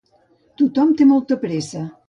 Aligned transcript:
Tothom 0.61 0.95
té 1.03 1.09
molta 1.13 1.39
pressa. 1.45 1.87